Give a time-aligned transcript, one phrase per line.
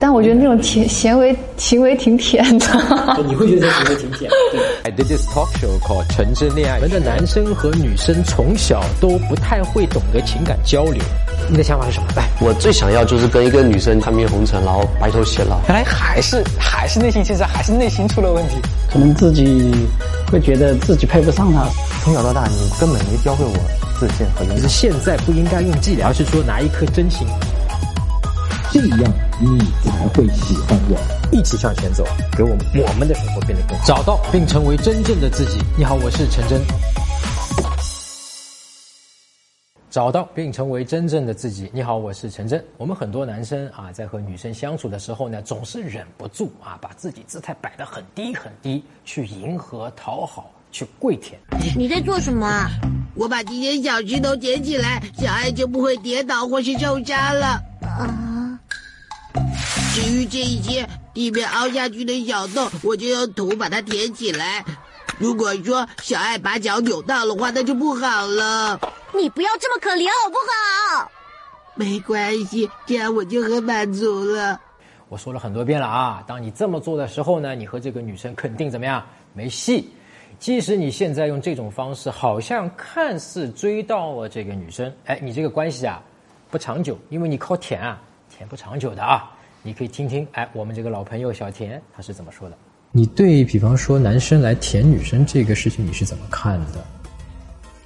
[0.00, 2.66] 但我觉得那种甜行为行为挺甜的。
[3.26, 4.30] 你会觉得这行为挺甜？
[4.52, 4.60] 对。
[4.88, 6.78] I did this talk show called《纯真恋爱》。
[6.80, 11.02] 我们的男生和女生从小都不太会懂得情感交流。
[11.50, 12.06] 你的想法是什么？
[12.14, 15.58] 来，我最想要就是跟一个女生看遍红尘，然后白头偕老。
[15.66, 18.54] 原来还是还是内心其实还是内心出了问题。
[18.92, 19.74] 可能自己
[20.30, 21.66] 会觉得自己配不上他。
[22.04, 23.52] 从小到大，你根本没教会我
[23.98, 24.44] 自信和。
[24.68, 27.26] 现在不应该用伎俩，而是说拿一颗真心。
[28.70, 30.98] 这样你才会喜欢我。
[31.32, 32.04] 一起向前走，
[32.36, 35.58] 给我们我们的生活变得更好，找到并成为真正的自己。
[35.76, 36.60] 你好，我是陈真。
[39.90, 41.70] 找到并成为真正的自己。
[41.72, 42.62] 你好，我是陈真。
[42.76, 51.40] 我们很多男生啊，在和女生相处的时候呢，总是忍不住啊，把自己姿态摆得很低很低，去迎合、讨好、去跪舔。
[51.74, 52.70] 你在做什么啊？
[53.14, 57.58] 我把这些小石头捡起来，小爱就不会跌倒或是受伤了。
[59.98, 60.04] 啊。
[60.04, 64.64] 至于这一些地面凹下去的小洞，我就用土把它填起来。
[65.18, 68.78] 如果说小爱把脚扭到的话，那就不好了。
[69.12, 71.10] 你不要这么可怜好不好？
[71.74, 74.60] 没关系，这样我就很满足了。
[75.08, 79.04] 我说了很多遍了啊，当你这么做的时候呢，你和这个女生肯定怎么样？
[79.32, 79.90] 没戏。
[80.38, 86.00] 即使你现在用这种方式，好像看似追到了这个女生，哎，你这个关系啊
[86.48, 89.28] 不长久，因为你靠舔啊舔不长久的啊。
[89.62, 92.56] 你可以听听，哎，我们这个老朋友小田他是怎么说的？
[92.92, 96.84] 你对比方说男生来舔女生这个事情，你是怎么看的？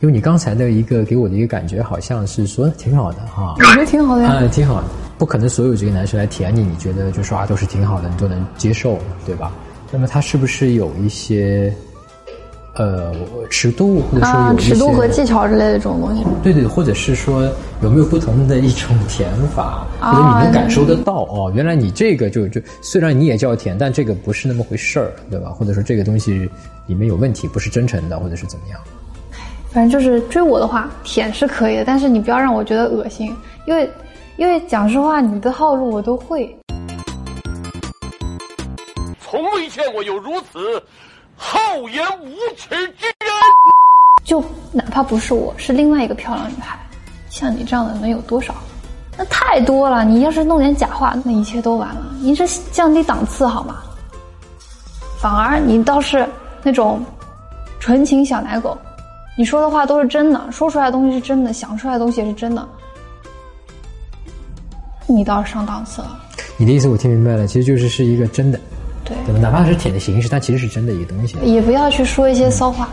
[0.00, 4.88] 因为你刚才的一个给我的一个感觉，好像是说挺好的哈，我觉得挺好的呀，挺好的。
[5.18, 9.52] 不可能所有这个男生来舔你，你觉得就说啊都是挺好的，你都能接受，对吧？
[9.90, 11.72] 那么他是不是有一些？
[12.78, 13.12] 呃，
[13.50, 16.24] 尺度或者说有尺度和技巧之类的这种东西。
[16.44, 17.42] 对对，或者是说
[17.82, 21.50] 有没有不同的一种舔法，或者你能感受得到哦？
[21.52, 25.50] 原来你这个就就虽然你也叫甜，但这个不是那么回事儿，对吧？
[25.50, 26.48] 或者说这个东西
[26.86, 28.78] 里面有问题，不是真诚的，或者是怎么样？
[29.72, 33.34] 反正就是追我的话，舔是可以的，但是你不要让我觉得恶心，
[33.66, 33.90] 因为
[34.36, 36.56] 因为讲实话，你的套路我都会。
[39.20, 40.80] 从未见过有如此。
[41.38, 42.68] 厚颜无耻
[42.98, 43.30] 之人，
[44.24, 46.76] 就哪怕不是我，是另外一个漂亮女孩，
[47.30, 48.52] 像你这样的能有多少？
[49.16, 50.04] 那太多了。
[50.04, 52.12] 你要是弄点假话，那一切都完了。
[52.20, 53.76] 你这降低档次好吗？
[55.20, 56.28] 反而你倒是
[56.62, 57.02] 那种
[57.80, 58.76] 纯情小奶狗，
[59.36, 62.68] 你说的话都是真的，说出来的东西是真的，想出来的东西也是真的，
[65.06, 66.20] 你倒是上档次了。
[66.56, 68.60] 你的意思我听明白了，其实就是是一个真的。
[69.08, 71.38] 对，哪怕是舔的形式，它其实是真的一个东西。
[71.42, 72.90] 也不要去说一些骚话，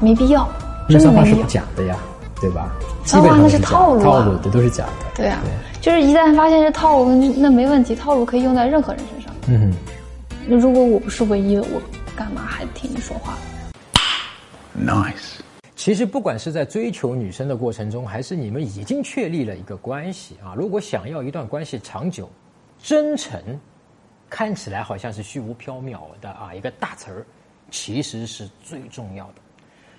[0.00, 0.48] 没必要。
[0.88, 1.98] 这骚话是假的呀，
[2.40, 2.72] 对吧？
[3.04, 4.92] 骚话那是套路，套路的都是假的。
[5.16, 5.42] 对啊，
[5.80, 9.34] 就是一旦发现是套路，那没问题，套路可以用在任何人身上。
[9.48, 9.72] 嗯，
[10.46, 11.82] 那如果我不是唯一的，我
[12.14, 13.36] 干嘛还听你说话
[14.78, 15.40] ？Nice。
[15.74, 22.30] 其实不管是在追求女生的过程中，还是你们已经确立了一个关系啊，如果想要一段关系长久。
[22.82, 23.40] 真诚
[24.28, 27.24] 看起来好像是虚无缥缈的啊，一个大词儿，
[27.70, 29.34] 其实是最重要的。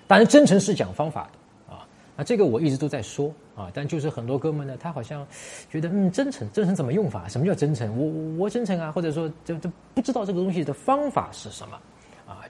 [0.06, 1.86] 当然，真诚是讲方法的啊。
[2.16, 5.26] 那这个我一直都在说啊，但就是很多哥们呢，他好像
[5.70, 7.26] 觉得嗯，真诚，真诚怎么用法？
[7.26, 7.96] 什么叫真诚？
[7.96, 11.80] 我我真诚啊，或者说就就不知道这个东西的方法是什么。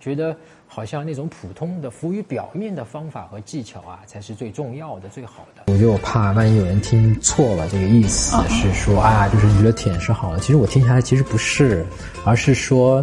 [0.04, 0.37] 觉得
[0.69, 5.72] 好像那种普通的浮于表面的方法和技巧啊，才是最重要的、最好的。
[5.72, 10.41] 我就怕万一有人听错了，这个意思是说啊，就是觉得舔是好的。
[10.41, 11.87] 其实我听下来其实不是，
[12.22, 13.03] 而是说，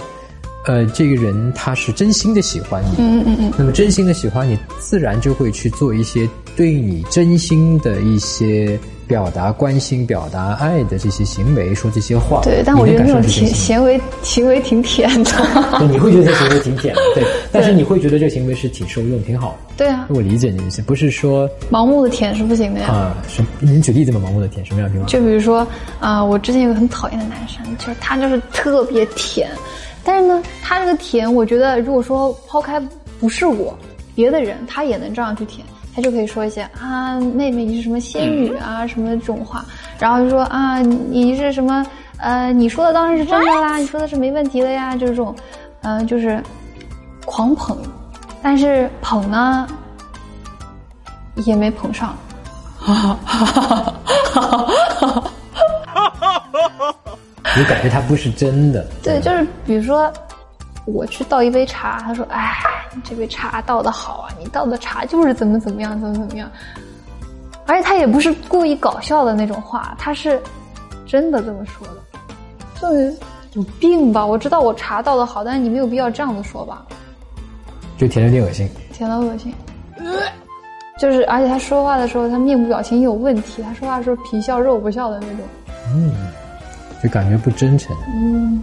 [0.66, 2.96] 呃，这个人他是真心的喜欢你。
[3.00, 3.54] 嗯嗯嗯。
[3.58, 8.80] 那么真心的喜欢你，自然就会去做一些对你真心的一些。
[9.08, 15.32] 表达关心、表达爱的这些行为，说这些话，对，但我觉得那种行行为行为挺甜的。
[15.92, 19.74] 你会觉得这行为挺甜， 对，但是你会觉得这个行为是挺受用、挺好的。
[19.76, 22.88] 对啊，我理解你的意思，不是说盲目的舔是不行的呀。
[22.88, 23.44] 啊，什？
[23.60, 24.22] 你举例子嘛？
[24.26, 25.08] 盲目的舔什么样的地方？
[25.10, 25.68] 就比如说
[26.00, 29.52] 啊，我之前有个很讨厌的男生，就是他就是特别甜，
[30.04, 32.82] 但是呢，他这个舔，我觉得如果说抛开
[33.20, 33.78] 不是我，
[34.16, 35.66] 别的人他也能这样去舔。
[35.94, 39.66] 他就可以说一些啊，妹妹你是什么仙女啊，什么这种话，
[40.00, 45.36] 然后就说啊，你是什么呃，你说的当然是真的啦，你说的是没问题的呀，就是这种，
[45.82, 46.42] 嗯，就是
[47.26, 47.78] 狂捧，
[48.42, 49.68] 但是捧呢
[51.36, 52.16] 也没捧上，
[52.78, 53.62] 哈哈哈哈
[54.32, 54.71] 哈哈！
[57.58, 58.86] 你感觉他不是真的？
[59.04, 60.12] 对，就是比如说。
[60.86, 62.58] 我去倒一杯茶，他说：“哎，
[62.96, 66.50] 你这杯茶倒的好啊，你倒的茶就是怎么怎么样，怎么怎么样。”
[67.68, 70.42] 而且他也不是故意搞笑的那种话，他是
[71.06, 71.94] 真的这么说的，
[72.82, 73.16] 就是
[73.54, 74.26] 有病吧？
[74.26, 76.84] 我知道我茶倒的好，但是你没有必要这样子说吧？
[77.96, 79.54] 就甜的有点恶心，甜到恶心。
[80.98, 83.62] 就是，而且他说话的时候，他面部表情有问题。
[83.62, 85.38] 他说话的时候皮笑肉不笑的那种。
[85.94, 86.12] 嗯，
[87.02, 87.96] 就感觉不真诚。
[88.14, 88.62] 嗯，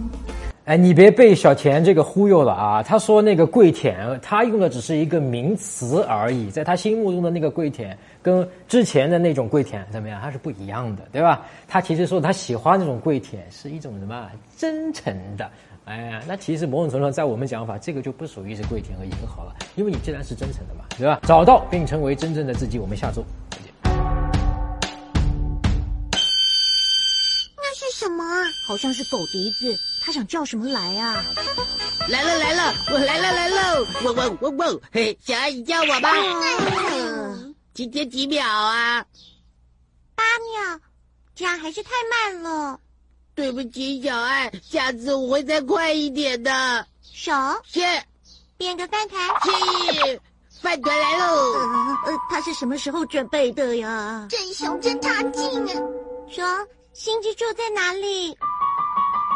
[0.65, 2.83] 哎，你别被小田这个忽悠了啊！
[2.83, 10.21] 他说那个跪舔，他用的只是一个名词而已，在他心目中的那个跪舔，跟之前的那种跪舔怎么样？
[10.21, 11.45] 他是不一样的，对吧？
[11.67, 15.49] 他其实说他喜欢那种跪舔，是一种什么真诚的。
[15.85, 21.19] 哎呀，那其实某种程度上，在我们讲法，这个就不属于是跪舔和迎合了，因为你既然是真诚的嘛，对吧？
[21.23, 23.23] 找到并成为真正的自己，我们下周
[28.69, 31.25] 好像是狗笛子，它想叫什么来啊？
[32.07, 33.83] 来了来了，我来了来了！
[34.03, 34.79] 汪汪汪汪！
[34.91, 36.13] 嘿，小爱你叫我吧。
[37.73, 39.03] 今天几秒啊？
[40.13, 40.79] 八秒，
[41.33, 42.79] 这样还是太慢了。
[43.33, 46.85] 对不起，小爱，下次我会再快一点的。
[47.01, 47.31] 手，
[47.67, 47.81] 切，
[48.55, 49.19] 变个饭团。
[49.41, 50.21] 切，
[50.61, 51.53] 饭团来喽。
[51.53, 54.27] 呃呃，他是什么时候准备的呀？
[54.29, 55.81] 真凶真差劲啊！
[56.29, 58.37] 说，新之助在哪里？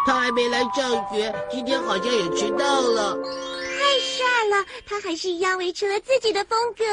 [0.05, 3.15] 他还没来上学，今天好像也迟到了。
[3.15, 6.83] 太帅了，他还是一样维持了自己的风格。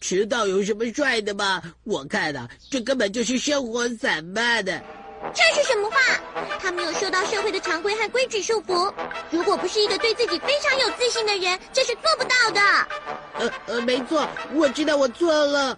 [0.00, 1.62] 迟到有什么帅的吗？
[1.84, 4.82] 我看啊，这根本就是生活散漫的。
[5.32, 5.96] 这是什么话？
[6.58, 8.92] 他没有受到社会的常规和规矩束缚。
[9.30, 12.60] 如果不是一个对自己非常有自信的人，这是做不到的。
[13.34, 15.76] 呃呃，没错，我知道我错了。